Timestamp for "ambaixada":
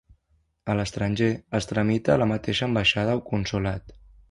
2.71-3.17